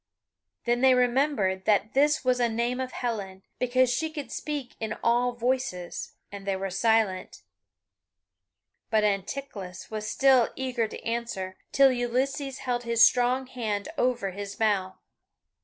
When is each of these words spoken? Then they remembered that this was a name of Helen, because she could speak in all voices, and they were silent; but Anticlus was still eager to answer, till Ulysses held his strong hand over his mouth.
Then 0.65 0.81
they 0.81 0.95
remembered 0.95 1.65
that 1.65 1.93
this 1.93 2.25
was 2.25 2.39
a 2.39 2.49
name 2.49 2.79
of 2.79 2.91
Helen, 2.91 3.43
because 3.59 3.93
she 3.93 4.09
could 4.09 4.31
speak 4.31 4.75
in 4.79 4.97
all 5.03 5.33
voices, 5.33 6.13
and 6.31 6.43
they 6.47 6.55
were 6.55 6.71
silent; 6.71 7.43
but 8.89 9.03
Anticlus 9.03 9.91
was 9.91 10.09
still 10.09 10.49
eager 10.55 10.87
to 10.87 10.99
answer, 11.05 11.55
till 11.71 11.91
Ulysses 11.91 12.61
held 12.65 12.83
his 12.83 13.05
strong 13.05 13.45
hand 13.45 13.89
over 13.95 14.31
his 14.31 14.59
mouth. 14.59 14.97